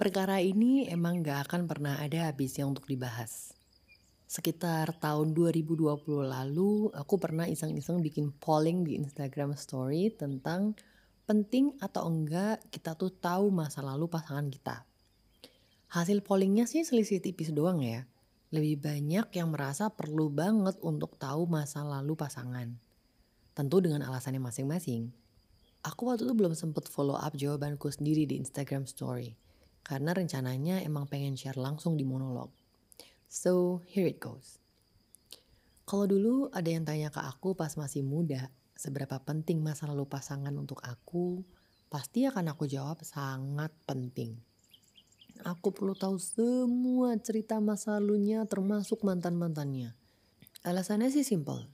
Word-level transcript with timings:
Perkara 0.00 0.40
ini 0.40 0.88
emang 0.88 1.20
gak 1.20 1.44
akan 1.44 1.68
pernah 1.68 2.00
ada 2.00 2.32
habisnya 2.32 2.64
untuk 2.64 2.88
dibahas. 2.88 3.52
Sekitar 4.24 4.96
tahun 4.96 5.36
2020 5.36 5.76
lalu, 6.24 6.88
aku 6.96 7.20
pernah 7.20 7.44
iseng-iseng 7.44 8.00
bikin 8.00 8.32
polling 8.32 8.80
di 8.80 8.96
Instagram 8.96 9.52
story 9.52 10.08
tentang 10.16 10.72
penting 11.28 11.76
atau 11.84 12.08
enggak 12.08 12.64
kita 12.72 12.96
tuh 12.96 13.12
tahu 13.12 13.52
masa 13.52 13.84
lalu 13.84 14.08
pasangan 14.08 14.48
kita. 14.48 14.88
Hasil 15.92 16.24
pollingnya 16.24 16.64
sih 16.64 16.80
selisih 16.80 17.20
tipis 17.20 17.52
doang 17.52 17.84
ya. 17.84 18.08
Lebih 18.56 18.80
banyak 18.80 19.36
yang 19.36 19.52
merasa 19.52 19.92
perlu 19.92 20.32
banget 20.32 20.80
untuk 20.80 21.20
tahu 21.20 21.44
masa 21.44 21.84
lalu 21.84 22.16
pasangan. 22.16 22.72
Tentu 23.52 23.84
dengan 23.84 24.00
alasannya 24.08 24.40
masing-masing. 24.40 25.12
Aku 25.84 26.08
waktu 26.08 26.24
itu 26.24 26.32
belum 26.32 26.56
sempet 26.56 26.88
follow 26.88 27.20
up 27.20 27.36
jawabanku 27.36 27.92
sendiri 27.92 28.24
di 28.24 28.40
Instagram 28.40 28.88
story. 28.88 29.49
Karena 29.90 30.14
rencananya 30.14 30.86
emang 30.86 31.10
pengen 31.10 31.34
share 31.34 31.58
langsung 31.58 31.98
di 31.98 32.06
monolog. 32.06 32.54
So, 33.26 33.82
here 33.90 34.06
it 34.06 34.22
goes. 34.22 34.62
Kalau 35.82 36.06
dulu 36.06 36.46
ada 36.54 36.70
yang 36.70 36.86
tanya 36.86 37.10
ke 37.10 37.18
aku 37.18 37.58
pas 37.58 37.74
masih 37.74 38.06
muda, 38.06 38.54
seberapa 38.78 39.18
penting 39.18 39.58
masa 39.58 39.90
lalu 39.90 40.06
pasangan 40.06 40.54
untuk 40.54 40.78
aku, 40.86 41.42
pasti 41.90 42.22
akan 42.22 42.54
aku 42.54 42.70
jawab 42.70 43.02
sangat 43.02 43.74
penting. 43.82 44.38
Aku 45.42 45.74
perlu 45.74 45.98
tahu 45.98 46.22
semua 46.22 47.18
cerita 47.18 47.58
masa 47.58 47.98
lalunya 47.98 48.46
termasuk 48.46 49.02
mantan-mantannya. 49.02 49.98
Alasannya 50.62 51.10
sih 51.10 51.26
simple. 51.26 51.66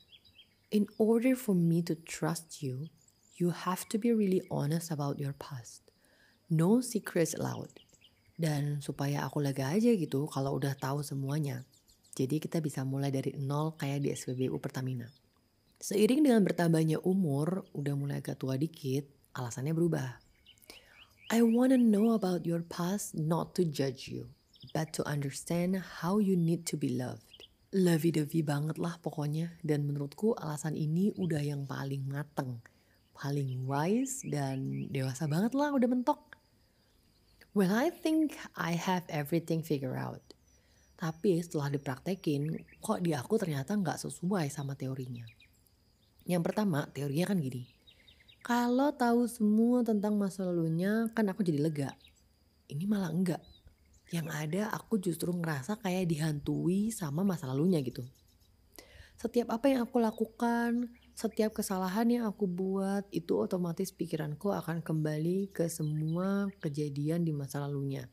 In 0.72 0.88
order 0.96 1.36
for 1.36 1.52
me 1.52 1.84
to 1.84 1.92
trust 2.08 2.64
you, 2.64 2.88
you 3.36 3.52
have 3.52 3.84
to 3.92 4.00
be 4.00 4.08
really 4.08 4.40
honest 4.48 4.88
about 4.88 5.20
your 5.20 5.36
past. 5.36 5.92
No 6.48 6.80
secrets 6.80 7.36
allowed. 7.36 7.85
Dan 8.36 8.84
supaya 8.84 9.24
aku 9.24 9.40
lega 9.40 9.72
aja 9.72 9.88
gitu 9.96 10.28
kalau 10.28 10.60
udah 10.60 10.76
tahu 10.76 11.00
semuanya. 11.00 11.64
Jadi 12.16 12.40
kita 12.40 12.60
bisa 12.60 12.84
mulai 12.84 13.12
dari 13.12 13.36
nol 13.36 13.76
kayak 13.76 14.04
di 14.04 14.08
SPBU 14.12 14.56
Pertamina. 14.60 15.08
Seiring 15.76 16.24
dengan 16.24 16.40
bertambahnya 16.44 17.04
umur, 17.04 17.68
udah 17.76 17.92
mulai 17.96 18.24
agak 18.24 18.40
tua 18.40 18.56
dikit, 18.56 19.04
alasannya 19.36 19.76
berubah. 19.76 20.20
I 21.28 21.44
wanna 21.44 21.76
know 21.76 22.16
about 22.16 22.48
your 22.48 22.64
past 22.64 23.12
not 23.12 23.52
to 23.60 23.66
judge 23.68 24.08
you, 24.08 24.32
but 24.72 24.96
to 24.96 25.04
understand 25.04 25.76
how 26.00 26.16
you 26.16 26.32
need 26.36 26.64
to 26.72 26.80
be 26.80 26.88
loved. 26.88 27.44
Lovey-dovey 27.76 28.40
banget 28.40 28.80
lah 28.80 28.96
pokoknya, 29.04 29.52
dan 29.60 29.84
menurutku 29.84 30.32
alasan 30.40 30.72
ini 30.72 31.12
udah 31.20 31.44
yang 31.44 31.68
paling 31.68 32.08
mateng 32.08 32.64
paling 33.16 33.64
wise 33.64 34.20
dan 34.28 34.86
dewasa 34.92 35.24
banget 35.24 35.56
lah 35.56 35.72
udah 35.72 35.88
mentok. 35.88 36.20
Well, 37.56 37.72
I 37.72 37.88
think 37.88 38.36
I 38.52 38.76
have 38.76 39.08
everything 39.08 39.64
figured 39.64 39.96
out. 39.96 40.20
Tapi 41.00 41.40
setelah 41.40 41.72
dipraktekin, 41.72 42.52
kok 42.84 43.00
di 43.00 43.16
aku 43.16 43.40
ternyata 43.40 43.72
nggak 43.72 43.96
sesuai 43.96 44.52
sama 44.52 44.76
teorinya. 44.76 45.24
Yang 46.28 46.52
pertama, 46.52 46.84
teorinya 46.92 47.32
kan 47.32 47.40
gini. 47.40 47.64
Kalau 48.44 48.92
tahu 48.92 49.24
semua 49.24 49.80
tentang 49.80 50.20
masa 50.20 50.44
lalunya, 50.44 51.08
kan 51.16 51.32
aku 51.32 51.40
jadi 51.40 51.64
lega. 51.64 51.96
Ini 52.68 52.84
malah 52.84 53.08
enggak. 53.08 53.40
Yang 54.12 54.26
ada 54.36 54.62
aku 54.76 55.00
justru 55.00 55.32
ngerasa 55.32 55.80
kayak 55.80 56.12
dihantui 56.12 56.92
sama 56.92 57.24
masa 57.24 57.48
lalunya 57.48 57.80
gitu. 57.80 58.04
Setiap 59.16 59.48
apa 59.56 59.72
yang 59.72 59.88
aku 59.88 59.96
lakukan, 59.96 60.92
setiap 61.16 61.56
kesalahan 61.56 62.12
yang 62.12 62.28
aku 62.28 62.44
buat 62.44 63.08
itu 63.08 63.40
otomatis 63.40 63.88
pikiranku 63.88 64.52
akan 64.52 64.84
kembali 64.84 65.48
ke 65.48 65.64
semua 65.64 66.52
kejadian 66.60 67.24
di 67.24 67.32
masa 67.32 67.64
lalunya. 67.64 68.04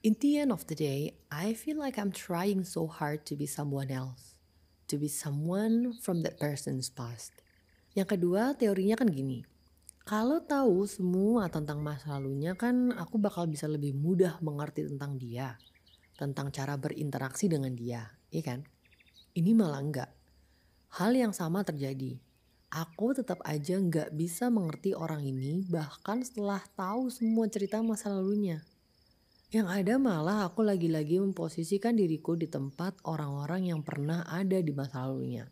In 0.00 0.16
the 0.16 0.40
end 0.40 0.48
of 0.48 0.64
the 0.64 0.72
day, 0.72 1.20
I 1.28 1.52
feel 1.52 1.76
like 1.76 2.00
I'm 2.00 2.16
trying 2.16 2.64
so 2.64 2.88
hard 2.88 3.28
to 3.28 3.36
be 3.36 3.44
someone 3.44 3.92
else. 3.92 4.40
To 4.88 4.96
be 4.96 5.04
someone 5.04 6.00
from 6.00 6.24
that 6.24 6.40
person's 6.40 6.88
past. 6.88 7.36
Yang 7.92 8.16
kedua, 8.16 8.56
teorinya 8.56 8.96
kan 8.96 9.12
gini. 9.12 9.44
Kalau 10.08 10.40
tahu 10.40 10.88
semua 10.88 11.52
tentang 11.52 11.84
masa 11.84 12.16
lalunya 12.16 12.56
kan 12.56 12.88
aku 12.96 13.20
bakal 13.20 13.44
bisa 13.44 13.68
lebih 13.68 13.92
mudah 13.92 14.40
mengerti 14.40 14.88
tentang 14.88 15.20
dia. 15.20 15.60
Tentang 16.16 16.48
cara 16.48 16.80
berinteraksi 16.80 17.52
dengan 17.52 17.76
dia, 17.76 18.08
iya 18.32 18.42
kan? 18.44 18.64
Ini 19.36 19.52
malah 19.52 19.80
enggak 19.84 20.23
Hal 20.94 21.10
yang 21.18 21.34
sama 21.34 21.66
terjadi. 21.66 22.22
Aku 22.70 23.18
tetap 23.18 23.42
aja 23.42 23.82
nggak 23.82 24.14
bisa 24.14 24.46
mengerti 24.46 24.94
orang 24.94 25.26
ini 25.26 25.66
bahkan 25.66 26.22
setelah 26.22 26.62
tahu 26.78 27.10
semua 27.10 27.50
cerita 27.50 27.82
masa 27.82 28.14
lalunya. 28.14 28.62
Yang 29.50 29.68
ada 29.74 29.94
malah 29.98 30.46
aku 30.46 30.62
lagi-lagi 30.62 31.18
memposisikan 31.18 31.98
diriku 31.98 32.38
di 32.38 32.46
tempat 32.46 32.94
orang-orang 33.02 33.74
yang 33.74 33.82
pernah 33.82 34.22
ada 34.30 34.62
di 34.62 34.70
masa 34.70 35.02
lalunya. 35.02 35.50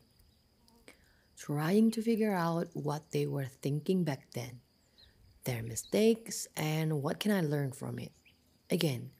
Trying 1.34 1.90
to 1.90 2.06
figure 2.06 2.38
out 2.38 2.70
what 2.78 3.10
they 3.10 3.26
were 3.26 3.50
thinking 3.50 4.06
back 4.06 4.30
then. 4.38 4.62
Their 5.42 5.66
mistakes 5.66 6.46
and 6.54 7.02
what 7.02 7.18
can 7.18 7.34
I 7.34 7.42
learn 7.42 7.74
from 7.74 7.98
it. 7.98 8.14
Again, 8.70 9.10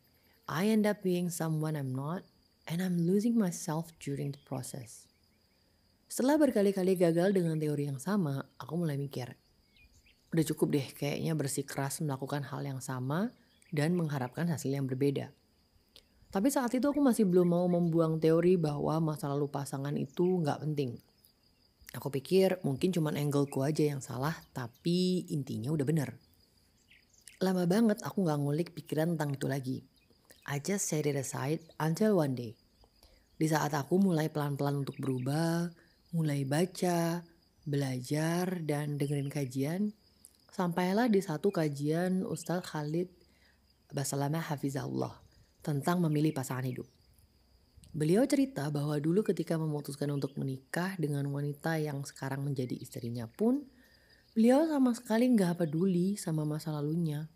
I 0.47 0.71
end 0.71 0.87
up 0.87 1.03
being 1.03 1.35
someone 1.35 1.75
I'm 1.75 1.91
not 1.91 2.23
and 2.71 2.79
I'm 2.79 3.11
losing 3.11 3.35
myself 3.35 3.91
during 3.99 4.31
the 4.31 4.43
process. 4.47 5.11
Setelah 6.13 6.37
berkali-kali 6.37 6.93
gagal 7.01 7.33
dengan 7.33 7.57
teori 7.57 7.89
yang 7.89 7.97
sama, 7.97 8.45
aku 8.61 8.77
mulai 8.77 9.01
mikir, 9.01 9.33
udah 10.29 10.45
cukup 10.45 10.77
deh 10.77 10.85
kayaknya 10.93 11.33
bersikeras 11.33 12.05
melakukan 12.05 12.45
hal 12.53 12.61
yang 12.61 12.85
sama 12.85 13.33
dan 13.73 13.97
mengharapkan 13.97 14.45
hasil 14.45 14.77
yang 14.77 14.85
berbeda. 14.85 15.33
Tapi 16.29 16.53
saat 16.53 16.69
itu 16.77 16.85
aku 16.85 17.01
masih 17.01 17.25
belum 17.25 17.57
mau 17.57 17.65
membuang 17.65 18.21
teori 18.21 18.61
bahwa 18.61 19.01
masa 19.01 19.33
lalu 19.33 19.49
pasangan 19.49 19.97
itu 19.97 20.37
nggak 20.45 20.61
penting. 20.61 21.01
Aku 21.97 22.13
pikir 22.13 22.61
mungkin 22.61 22.93
cuma 22.93 23.09
angleku 23.17 23.65
aja 23.65 23.97
yang 23.97 24.05
salah, 24.05 24.37
tapi 24.53 25.25
intinya 25.33 25.73
udah 25.73 25.87
bener. 25.89 26.13
Lama 27.41 27.65
banget 27.65 28.05
aku 28.05 28.21
nggak 28.21 28.37
ngulik 28.37 28.69
pikiran 28.77 29.17
tentang 29.17 29.41
itu 29.41 29.49
lagi. 29.49 29.79
I 30.45 30.61
just 30.61 30.93
set 30.93 31.09
it 31.09 31.17
aside 31.17 31.65
until 31.81 32.21
one 32.21 32.37
day. 32.37 32.53
Di 33.41 33.49
saat 33.49 33.73
aku 33.73 33.97
mulai 33.97 34.29
pelan-pelan 34.29 34.85
untuk 34.85 35.01
berubah, 35.01 35.73
mulai 36.13 36.45
baca, 36.45 37.25
belajar, 37.65 38.61
dan 38.61 39.01
dengerin 39.01 39.33
kajian, 39.33 39.97
sampailah 40.53 41.09
di 41.09 41.25
satu 41.25 41.49
kajian 41.49 42.29
Ustadz 42.29 42.69
Khalid 42.69 43.09
Basalamah 43.97 44.45
Hafizahullah 44.45 45.17
tentang 45.65 46.05
memilih 46.05 46.37
pasangan 46.37 46.69
hidup. 46.69 46.85
Beliau 47.97 48.29
cerita 48.29 48.69
bahwa 48.69 48.97
dulu 49.01 49.25
ketika 49.25 49.57
memutuskan 49.57 50.13
untuk 50.13 50.37
menikah 50.37 50.97
dengan 51.01 51.25
wanita 51.33 51.81
yang 51.81 52.05
sekarang 52.05 52.45
menjadi 52.45 52.77
istrinya 52.77 53.25
pun, 53.25 53.65
beliau 54.37 54.69
sama 54.69 54.93
sekali 54.93 55.33
nggak 55.33 55.65
peduli 55.65 56.21
sama 56.21 56.45
masa 56.45 56.77
lalunya. 56.77 57.33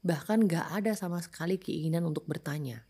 Bahkan 0.00 0.48
nggak 0.48 0.66
ada 0.72 0.92
sama 0.96 1.20
sekali 1.20 1.60
keinginan 1.60 2.08
untuk 2.08 2.24
bertanya. 2.24 2.80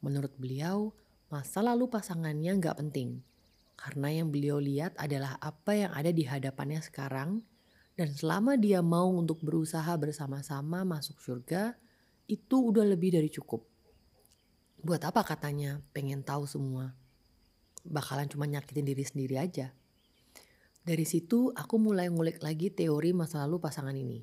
Menurut 0.00 0.32
beliau, 0.40 0.96
masa 1.28 1.60
lalu 1.60 1.92
pasangannya 1.92 2.56
nggak 2.56 2.76
penting 2.80 3.20
karena 3.78 4.10
yang 4.10 4.34
beliau 4.34 4.58
lihat 4.58 4.98
adalah 4.98 5.38
apa 5.38 5.72
yang 5.78 5.94
ada 5.94 6.10
di 6.10 6.26
hadapannya 6.26 6.82
sekarang 6.82 7.46
dan 7.98 8.14
selama 8.14 8.54
dia 8.54 8.78
mau 8.78 9.10
untuk 9.10 9.42
berusaha 9.42 9.90
bersama-sama 9.98 10.86
masuk 10.86 11.18
surga, 11.18 11.74
itu 12.30 12.70
udah 12.70 12.86
lebih 12.86 13.18
dari 13.18 13.26
cukup. 13.26 13.66
Buat 14.78 15.10
apa 15.10 15.26
katanya 15.26 15.82
pengen 15.90 16.22
tahu 16.22 16.46
semua? 16.46 16.94
Bakalan 17.82 18.30
cuma 18.30 18.46
nyakitin 18.46 18.86
diri 18.86 19.02
sendiri 19.02 19.34
aja. 19.42 19.74
Dari 20.86 21.02
situ 21.02 21.50
aku 21.50 21.74
mulai 21.82 22.06
ngulik 22.06 22.38
lagi 22.38 22.70
teori 22.70 23.10
masa 23.10 23.42
lalu 23.42 23.58
pasangan 23.58 23.98
ini. 23.98 24.22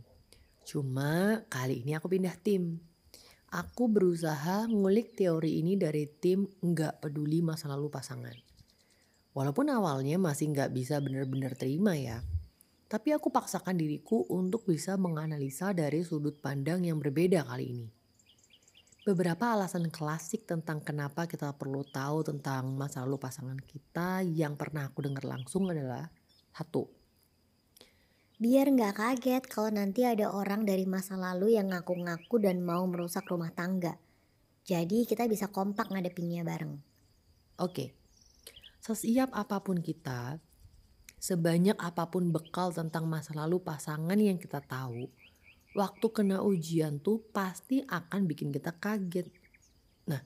Cuma 0.64 1.44
kali 1.52 1.84
ini 1.84 2.00
aku 2.00 2.08
pindah 2.08 2.40
tim. 2.40 2.80
Aku 3.52 3.92
berusaha 3.92 4.72
ngulik 4.72 5.20
teori 5.20 5.60
ini 5.60 5.76
dari 5.76 6.08
tim 6.08 6.48
nggak 6.48 7.04
peduli 7.04 7.44
masa 7.44 7.76
lalu 7.76 7.92
pasangan. 7.92 8.45
Walaupun 9.36 9.68
awalnya 9.68 10.16
masih 10.16 10.56
nggak 10.56 10.72
bisa 10.72 11.04
benar-benar 11.04 11.60
terima 11.60 11.92
ya, 12.00 12.24
tapi 12.88 13.12
aku 13.12 13.28
paksakan 13.28 13.76
diriku 13.76 14.24
untuk 14.32 14.64
bisa 14.64 14.96
menganalisa 14.96 15.76
dari 15.76 16.00
sudut 16.08 16.40
pandang 16.40 16.88
yang 16.88 16.96
berbeda 17.04 17.44
kali 17.44 17.66
ini. 17.68 17.88
Beberapa 19.04 19.52
alasan 19.52 19.92
klasik 19.92 20.48
tentang 20.48 20.80
kenapa 20.80 21.28
kita 21.28 21.52
perlu 21.52 21.84
tahu 21.84 22.24
tentang 22.24 22.80
masa 22.80 23.04
lalu 23.04 23.20
pasangan 23.20 23.60
kita 23.60 24.24
yang 24.24 24.56
pernah 24.56 24.88
aku 24.88 25.04
dengar 25.04 25.28
langsung 25.28 25.68
adalah 25.68 26.08
satu. 26.56 26.88
Biar 28.40 28.72
nggak 28.72 28.96
kaget 28.96 29.44
kalau 29.52 29.68
nanti 29.68 30.08
ada 30.08 30.32
orang 30.32 30.64
dari 30.64 30.88
masa 30.88 31.20
lalu 31.20 31.60
yang 31.60 31.76
ngaku-ngaku 31.76 32.40
dan 32.40 32.64
mau 32.64 32.88
merusak 32.88 33.28
rumah 33.28 33.52
tangga. 33.52 34.00
Jadi 34.64 35.04
kita 35.04 35.28
bisa 35.28 35.52
kompak 35.52 35.92
ngadepinnya 35.92 36.48
bareng. 36.48 36.80
Oke, 37.62 38.05
Sesiap 38.86 39.34
apa 39.34 39.66
pun 39.66 39.82
kita, 39.82 40.38
sebanyak 41.18 41.74
apa 41.82 42.06
pun 42.06 42.30
bekal 42.30 42.70
tentang 42.70 43.10
masa 43.10 43.34
lalu 43.34 43.58
pasangan 43.58 44.14
yang 44.14 44.38
kita 44.38 44.62
tahu, 44.62 45.10
waktu 45.74 46.06
kena 46.14 46.46
ujian 46.46 47.02
tuh 47.02 47.18
pasti 47.34 47.82
akan 47.82 48.30
bikin 48.30 48.54
kita 48.54 48.78
kaget. 48.78 49.26
Nah, 50.06 50.22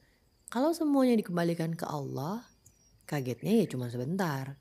kalau 0.52 0.76
semuanya 0.76 1.16
dikembalikan 1.16 1.72
ke 1.72 1.88
Allah, 1.88 2.44
kagetnya 3.08 3.64
ya 3.64 3.66
cuma 3.72 3.88
sebentar. 3.88 4.60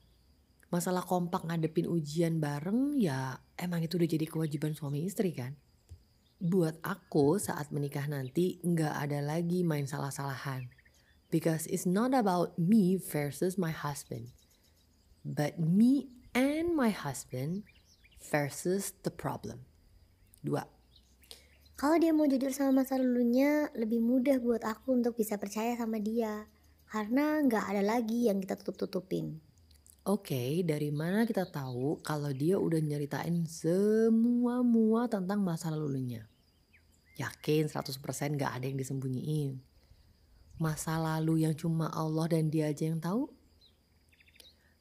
Masalah 0.70 1.02
kompak 1.02 1.50
ngadepin 1.50 1.90
ujian 1.90 2.38
bareng 2.38 3.02
ya 3.02 3.42
emang 3.58 3.82
itu 3.82 3.98
udah 3.98 4.06
jadi 4.14 4.30
kewajiban 4.30 4.78
suami 4.78 5.10
istri 5.10 5.34
kan. 5.34 5.58
Buat 6.38 6.78
aku 6.86 7.42
saat 7.42 7.74
menikah 7.74 8.06
nanti 8.06 8.62
nggak 8.62 8.94
ada 8.94 9.26
lagi 9.26 9.66
main 9.66 9.90
salah-salahan. 9.90 10.77
Because 11.28 11.68
it's 11.68 11.84
not 11.84 12.16
about 12.16 12.56
me 12.56 12.96
versus 12.96 13.60
my 13.60 13.68
husband. 13.68 14.32
But 15.20 15.60
me 15.60 16.08
and 16.32 16.72
my 16.72 16.88
husband 16.88 17.68
versus 18.24 18.96
the 19.04 19.12
problem. 19.12 19.68
Dua. 20.40 20.64
Kalau 21.78 22.00
dia 22.00 22.10
mau 22.10 22.26
jujur 22.26 22.50
sama 22.50 22.82
masa 22.82 22.98
lalunya, 22.98 23.70
lebih 23.76 24.02
mudah 24.02 24.40
buat 24.40 24.64
aku 24.64 24.98
untuk 24.98 25.14
bisa 25.14 25.36
percaya 25.36 25.76
sama 25.76 26.00
dia. 26.00 26.48
Karena 26.88 27.44
nggak 27.44 27.64
ada 27.76 27.82
lagi 27.84 28.26
yang 28.26 28.40
kita 28.40 28.56
tutup-tutupin. 28.58 29.38
Oke, 30.08 30.64
dari 30.64 30.88
mana 30.88 31.28
kita 31.28 31.44
tahu 31.44 32.00
kalau 32.00 32.32
dia 32.32 32.56
udah 32.56 32.80
nyeritain 32.80 33.44
semua 33.44 34.64
mua 34.64 35.04
tentang 35.04 35.44
masa 35.44 35.68
lalunya? 35.68 36.24
Yakin 37.20 37.68
100% 37.68 38.40
gak 38.40 38.52
ada 38.56 38.64
yang 38.64 38.80
disembunyiin. 38.80 39.67
Masa 40.58 40.98
lalu 40.98 41.46
yang 41.46 41.54
cuma 41.54 41.86
Allah 41.94 42.34
dan 42.34 42.50
dia 42.50 42.74
aja 42.74 42.90
yang 42.90 42.98
tahu? 42.98 43.30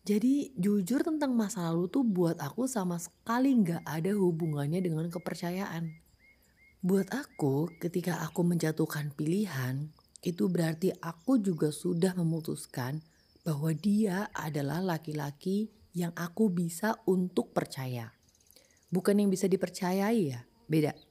Jadi 0.07 0.49
jujur 0.57 1.05
tentang 1.05 1.37
masa 1.37 1.69
lalu 1.69 1.85
tuh 1.91 2.01
buat 2.01 2.41
aku 2.41 2.65
sama 2.65 2.97
sekali 2.97 3.53
gak 3.61 3.85
ada 3.85 4.09
hubungannya 4.17 4.81
dengan 4.81 5.05
kepercayaan. 5.11 5.93
Buat 6.81 7.13
aku 7.13 7.69
ketika 7.77 8.25
aku 8.25 8.41
menjatuhkan 8.41 9.13
pilihan, 9.13 9.93
itu 10.25 10.49
berarti 10.49 10.95
aku 10.97 11.37
juga 11.37 11.69
sudah 11.69 12.17
memutuskan 12.17 13.05
bahwa 13.45 13.69
dia 13.75 14.33
adalah 14.33 14.81
laki-laki 14.81 15.69
yang 15.93 16.15
aku 16.17 16.49
bisa 16.49 16.97
untuk 17.05 17.53
percaya. 17.53 18.17
Bukan 18.89 19.19
yang 19.19 19.29
bisa 19.29 19.45
dipercayai 19.45 20.33
ya, 20.33 20.41
beda. 20.65 21.06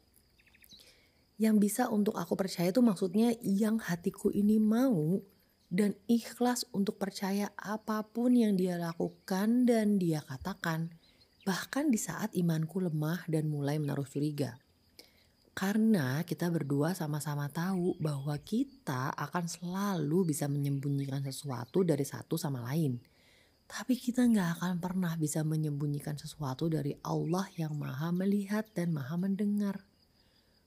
Yang 1.37 1.57
bisa 1.61 1.83
untuk 1.93 2.17
aku 2.17 2.33
percaya 2.33 2.73
itu 2.73 2.81
maksudnya 2.81 3.37
yang 3.45 3.77
hatiku 3.77 4.33
ini 4.33 4.57
mau 4.57 5.21
dan 5.69 5.93
ikhlas 6.09 6.65
untuk 6.73 6.97
percaya 6.97 7.53
apa 7.61 8.01
pun 8.09 8.33
yang 8.33 8.57
dia 8.57 8.81
lakukan 8.81 9.69
dan 9.69 10.01
dia 10.01 10.25
katakan. 10.25 10.97
Bahkan 11.45 11.93
di 11.93 11.99
saat 12.01 12.33
imanku 12.33 12.81
lemah 12.81 13.29
dan 13.29 13.47
mulai 13.53 13.77
menaruh 13.77 14.09
curiga. 14.09 14.59
Karena 15.57 16.21
kita 16.21 16.53
berdua 16.53 16.93
sama-sama 16.93 17.49
tahu 17.49 17.97
bahwa 17.97 18.37
kita 18.41 19.09
akan 19.17 19.49
selalu 19.49 20.33
bisa 20.33 20.49
menyembunyikan 20.53 21.25
sesuatu 21.25 21.81
dari 21.81 22.05
satu 22.05 22.37
sama 22.37 22.61
lain. 22.73 23.01
Tapi 23.65 23.97
kita 23.97 24.29
nggak 24.29 24.61
akan 24.61 24.75
pernah 24.79 25.17
bisa 25.17 25.41
menyembunyikan 25.43 26.21
sesuatu 26.21 26.69
dari 26.69 26.93
Allah 27.03 27.49
yang 27.57 27.73
maha 27.73 28.13
melihat 28.13 28.69
dan 28.77 28.93
maha 28.93 29.17
mendengar. 29.17 29.81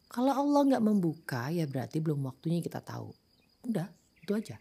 Kalau 0.09 0.33
Allah 0.33 0.61
nggak 0.73 0.85
membuka 0.89 1.53
ya 1.53 1.69
berarti 1.69 2.01
belum 2.01 2.25
waktunya 2.25 2.65
kita 2.65 2.81
tahu. 2.81 3.13
Udah, 3.69 3.93
itu 4.25 4.33
aja. 4.33 4.57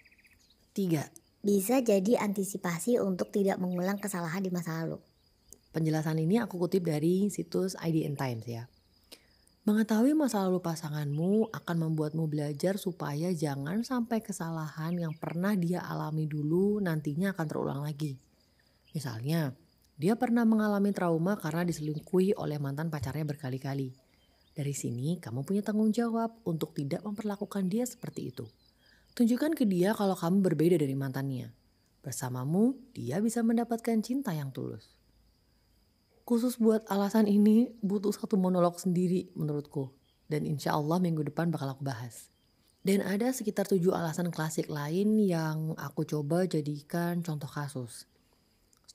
Tiga. 0.77 1.09
Bisa 1.41 1.81
jadi 1.81 2.21
antisipasi 2.21 3.01
untuk 3.01 3.33
tidak 3.33 3.57
mengulang 3.57 3.97
kesalahan 3.97 4.45
di 4.45 4.53
masa 4.53 4.85
lalu. 4.85 5.01
Penjelasan 5.73 6.21
ini 6.21 6.37
aku 6.37 6.61
kutip 6.61 6.85
dari 6.85 7.33
situs 7.33 7.81
IDN 7.81 8.21
Times 8.21 8.45
ya. 8.45 8.69
Mengetahui 9.65 10.13
masa 10.13 10.45
lalu 10.45 10.61
pasanganmu 10.61 11.53
akan 11.53 11.77
membuatmu 11.77 12.25
belajar 12.29 12.77
supaya 12.81 13.33
jangan 13.33 13.85
sampai 13.85 14.25
kesalahan 14.25 14.97
yang 14.97 15.13
pernah 15.17 15.53
dia 15.57 15.85
alami 15.85 16.25
dulu 16.25 16.81
nantinya 16.81 17.33
akan 17.37 17.47
terulang 17.49 17.81
lagi. 17.85 18.17
Misalnya, 18.97 19.53
dia 20.01 20.17
pernah 20.17 20.49
mengalami 20.49 20.93
trauma 20.97 21.37
karena 21.37 21.69
diselingkuhi 21.69 22.37
oleh 22.37 22.57
mantan 22.57 22.89
pacarnya 22.89 23.29
berkali-kali. 23.29 24.08
Dari 24.59 24.75
sini, 24.75 25.23
kamu 25.23 25.47
punya 25.47 25.63
tanggung 25.63 25.95
jawab 25.95 26.35
untuk 26.43 26.75
tidak 26.75 27.07
memperlakukan 27.07 27.71
dia 27.71 27.87
seperti 27.87 28.35
itu. 28.35 28.51
Tunjukkan 29.15 29.55
ke 29.55 29.63
dia 29.63 29.95
kalau 29.95 30.19
kamu 30.19 30.43
berbeda 30.43 30.83
dari 30.83 30.99
mantannya. 30.99 31.55
Bersamamu, 32.03 32.75
dia 32.91 33.23
bisa 33.23 33.47
mendapatkan 33.47 34.03
cinta 34.03 34.35
yang 34.35 34.51
tulus 34.51 34.99
khusus 36.29 36.61
buat 36.61 36.85
alasan 36.93 37.25
ini 37.25 37.73
butuh 37.81 38.13
satu 38.13 38.37
monolog 38.37 38.77
sendiri 38.77 39.33
menurutku. 39.33 39.89
Dan 40.29 40.45
insya 40.45 40.77
Allah 40.77 41.01
minggu 41.01 41.25
depan 41.25 41.49
bakal 41.49 41.73
aku 41.73 41.89
bahas. 41.89 42.29
Dan 42.85 43.01
ada 43.01 43.33
sekitar 43.33 43.65
tujuh 43.65 43.97
alasan 43.97 44.29
klasik 44.29 44.69
lain 44.69 45.17
yang 45.25 45.73
aku 45.81 46.05
coba 46.05 46.45
jadikan 46.45 47.25
contoh 47.25 47.49
kasus. 47.49 48.05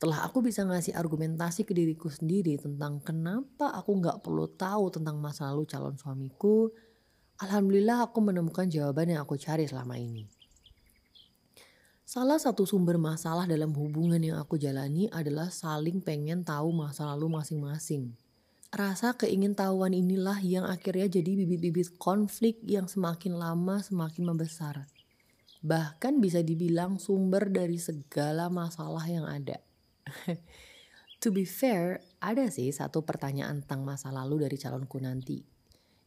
Setelah 0.03 0.27
aku 0.27 0.43
bisa 0.43 0.67
ngasih 0.67 0.99
argumentasi 0.99 1.63
ke 1.63 1.71
diriku 1.71 2.11
sendiri 2.11 2.59
tentang 2.59 2.99
kenapa 2.99 3.71
aku 3.71 4.03
nggak 4.03 4.19
perlu 4.19 4.51
tahu 4.51 4.91
tentang 4.91 5.15
masa 5.15 5.47
lalu 5.47 5.63
calon 5.63 5.95
suamiku, 5.95 6.67
Alhamdulillah 7.39 8.11
aku 8.11 8.19
menemukan 8.19 8.67
jawaban 8.67 9.15
yang 9.15 9.23
aku 9.23 9.39
cari 9.39 9.63
selama 9.63 9.95
ini. 9.95 10.27
Salah 12.03 12.35
satu 12.35 12.67
sumber 12.67 12.99
masalah 12.99 13.47
dalam 13.47 13.71
hubungan 13.71 14.19
yang 14.19 14.43
aku 14.43 14.59
jalani 14.59 15.07
adalah 15.07 15.47
saling 15.47 16.03
pengen 16.03 16.43
tahu 16.43 16.75
masa 16.75 17.07
lalu 17.15 17.39
masing-masing. 17.39 18.11
Rasa 18.75 19.15
keingintahuan 19.15 19.95
inilah 19.95 20.43
yang 20.43 20.67
akhirnya 20.67 21.07
jadi 21.07 21.47
bibit-bibit 21.47 21.95
konflik 21.95 22.59
yang 22.67 22.91
semakin 22.91 23.39
lama 23.39 23.79
semakin 23.79 24.35
membesar. 24.35 24.83
Bahkan 25.63 26.19
bisa 26.19 26.43
dibilang 26.43 26.99
sumber 26.99 27.47
dari 27.47 27.79
segala 27.79 28.51
masalah 28.51 29.07
yang 29.07 29.23
ada. 29.23 29.63
to 31.21 31.31
be 31.31 31.47
fair, 31.47 32.03
ada 32.19 32.47
sih 32.51 32.71
satu 32.71 33.03
pertanyaan 33.03 33.63
tentang 33.63 33.87
masa 33.87 34.11
lalu 34.11 34.47
dari 34.47 34.57
calonku 34.59 34.99
nanti. 34.99 35.43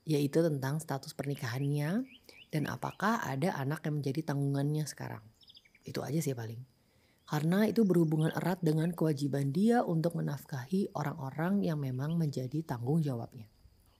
Yaitu 0.06 0.44
tentang 0.44 0.78
status 0.78 1.12
pernikahannya 1.16 2.06
dan 2.54 2.64
apakah 2.70 3.20
ada 3.26 3.58
anak 3.58 3.84
yang 3.84 3.98
menjadi 4.00 4.32
tanggungannya 4.32 4.86
sekarang. 4.86 5.24
Itu 5.82 6.02
aja 6.06 6.22
sih 6.22 6.34
paling. 6.34 6.62
Karena 7.26 7.66
itu 7.66 7.82
berhubungan 7.82 8.30
erat 8.38 8.62
dengan 8.62 8.94
kewajiban 8.94 9.50
dia 9.50 9.82
untuk 9.82 10.14
menafkahi 10.14 10.94
orang-orang 10.94 11.58
yang 11.66 11.82
memang 11.82 12.14
menjadi 12.14 12.62
tanggung 12.62 13.02
jawabnya. 13.02 13.50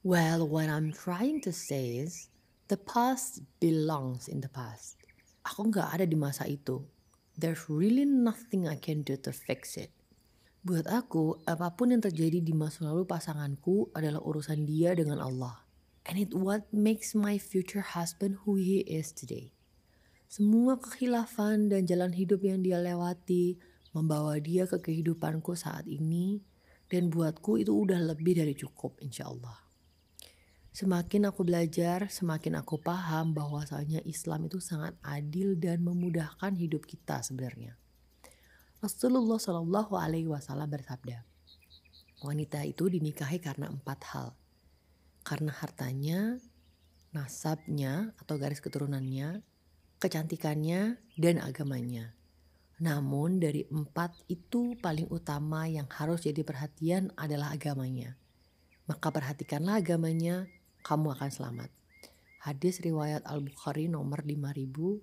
Well, 0.06 0.46
what 0.46 0.70
I'm 0.70 0.94
trying 0.94 1.42
to 1.42 1.50
say 1.50 1.98
is, 1.98 2.30
the 2.70 2.78
past 2.78 3.42
belongs 3.58 4.30
in 4.30 4.38
the 4.38 4.50
past. 4.50 5.02
Aku 5.42 5.66
nggak 5.74 5.98
ada 5.98 6.06
di 6.06 6.14
masa 6.14 6.46
itu. 6.46 6.86
There's 7.36 7.68
really 7.68 8.08
nothing 8.08 8.64
I 8.64 8.80
can 8.80 9.04
do 9.04 9.20
to 9.20 9.28
fix 9.28 9.76
it. 9.76 9.92
Buat 10.64 10.88
aku, 10.88 11.36
apa 11.44 11.76
pun 11.76 11.92
yang 11.92 12.00
terjadi 12.00 12.40
di 12.40 12.56
masa 12.56 12.88
lalu 12.88 13.04
pasanganku 13.04 13.92
adalah 13.92 14.24
urusan 14.24 14.64
dia 14.64 14.96
dengan 14.96 15.20
Allah. 15.20 15.68
And 16.08 16.16
it 16.16 16.32
what 16.32 16.64
makes 16.72 17.12
my 17.12 17.36
future 17.36 17.84
husband 17.84 18.48
who 18.48 18.56
he 18.56 18.80
is 18.88 19.12
today. 19.12 19.52
Semua 20.32 20.80
kekhilafan 20.80 21.68
dan 21.68 21.84
jalan 21.84 22.16
hidup 22.16 22.40
yang 22.40 22.64
dia 22.64 22.80
lewati 22.80 23.60
membawa 23.92 24.40
dia 24.40 24.64
ke 24.64 24.80
kehidupanku 24.80 25.52
saat 25.52 25.84
ini 25.84 26.40
dan 26.88 27.12
buatku 27.12 27.60
itu 27.60 27.76
udah 27.76 28.00
lebih 28.00 28.40
dari 28.40 28.56
cukup 28.56 28.96
insya 29.04 29.28
Allah. 29.28 29.65
Semakin 30.76 31.33
aku 31.33 31.40
belajar, 31.40 32.12
semakin 32.12 32.61
aku 32.61 32.76
paham 32.76 33.33
bahwasanya 33.33 34.04
Islam 34.04 34.45
itu 34.45 34.61
sangat 34.61 34.92
adil 35.00 35.56
dan 35.56 35.80
memudahkan 35.80 36.52
hidup 36.52 36.85
kita 36.85 37.25
sebenarnya. 37.25 37.80
Rasulullah 38.85 39.40
Shallallahu 39.40 39.97
Alaihi 39.97 40.28
Wasallam 40.28 40.68
bersabda, 40.68 41.25
wanita 42.21 42.61
itu 42.68 42.92
dinikahi 42.92 43.40
karena 43.40 43.73
empat 43.73 44.04
hal, 44.12 44.28
karena 45.25 45.49
hartanya, 45.56 46.37
nasabnya 47.09 48.12
atau 48.21 48.37
garis 48.37 48.61
keturunannya, 48.61 49.40
kecantikannya, 49.97 51.00
dan 51.16 51.40
agamanya. 51.40 52.12
Namun 52.85 53.40
dari 53.40 53.64
empat 53.64 54.12
itu 54.28 54.76
paling 54.85 55.09
utama 55.09 55.64
yang 55.73 55.88
harus 55.88 56.28
jadi 56.28 56.45
perhatian 56.45 57.16
adalah 57.16 57.56
agamanya. 57.56 58.21
Maka 58.85 59.09
perhatikanlah 59.09 59.80
agamanya, 59.80 60.45
kamu 60.86 61.18
akan 61.18 61.30
selamat. 61.34 61.70
Hadis 62.46 62.78
riwayat 62.78 63.26
Al-Bukhari 63.26 63.90
nomor 63.90 64.22
5090. 64.22 65.02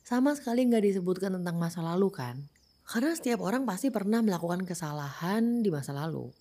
Sama 0.00 0.32
sekali 0.32 0.64
nggak 0.64 0.88
disebutkan 0.88 1.36
tentang 1.36 1.60
masa 1.60 1.84
lalu 1.84 2.08
kan? 2.08 2.48
Karena 2.88 3.12
setiap 3.12 3.44
orang 3.44 3.68
pasti 3.68 3.92
pernah 3.92 4.24
melakukan 4.24 4.64
kesalahan 4.64 5.60
di 5.60 5.68
masa 5.68 5.92
lalu. 5.92 6.32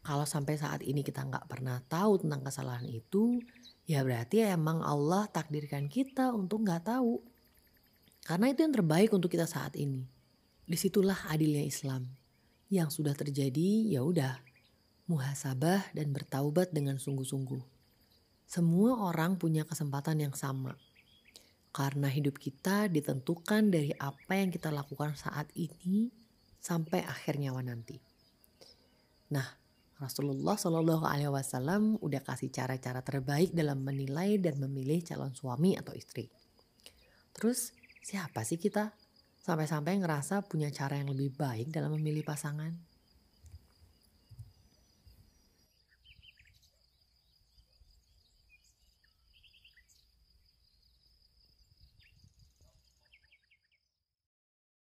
Kalau 0.00 0.24
sampai 0.24 0.56
saat 0.56 0.80
ini 0.80 1.04
kita 1.04 1.28
nggak 1.28 1.44
pernah 1.44 1.76
tahu 1.84 2.24
tentang 2.24 2.40
kesalahan 2.40 2.88
itu, 2.88 3.36
ya 3.84 4.00
berarti 4.00 4.40
emang 4.40 4.80
Allah 4.80 5.28
takdirkan 5.28 5.92
kita 5.92 6.32
untuk 6.32 6.64
nggak 6.64 6.88
tahu. 6.88 7.20
Karena 8.24 8.48
itu 8.48 8.64
yang 8.64 8.72
terbaik 8.72 9.12
untuk 9.12 9.28
kita 9.28 9.44
saat 9.44 9.76
ini. 9.76 10.08
Di 10.64 10.74
situlah 10.80 11.28
adilnya 11.28 11.62
Islam. 11.62 12.08
Yang 12.72 12.96
sudah 12.96 13.12
terjadi 13.12 13.92
ya 13.92 14.00
udah. 14.02 14.55
Muhasabah 15.06 15.94
dan 15.94 16.10
bertaubat 16.10 16.74
dengan 16.74 16.98
sungguh-sungguh. 16.98 17.62
Semua 18.46 19.02
orang 19.10 19.38
punya 19.38 19.66
kesempatan 19.66 20.22
yang 20.22 20.34
sama. 20.34 20.78
Karena 21.74 22.08
hidup 22.08 22.38
kita 22.38 22.86
ditentukan 22.88 23.68
dari 23.68 23.92
apa 23.98 24.38
yang 24.38 24.48
kita 24.48 24.70
lakukan 24.70 25.18
saat 25.18 25.50
ini 25.58 26.08
sampai 26.62 27.04
akhir 27.04 27.36
nyawa 27.36 27.60
nanti. 27.62 28.00
Nah, 29.34 29.46
Rasulullah 29.96 30.60
Shallallahu 30.60 31.04
Alaihi 31.08 31.32
Wasallam 31.32 31.96
udah 32.04 32.20
kasih 32.20 32.52
cara-cara 32.52 33.00
terbaik 33.00 33.56
dalam 33.56 33.80
menilai 33.80 34.36
dan 34.36 34.60
memilih 34.60 35.00
calon 35.02 35.32
suami 35.32 35.72
atau 35.72 35.96
istri. 35.96 36.28
Terus 37.32 37.72
siapa 38.00 38.44
sih 38.44 38.60
kita 38.60 38.92
sampai-sampai 39.40 40.00
ngerasa 40.00 40.44
punya 40.46 40.68
cara 40.68 41.00
yang 41.00 41.12
lebih 41.12 41.36
baik 41.36 41.72
dalam 41.72 41.96
memilih 41.96 42.24
pasangan? 42.24 42.85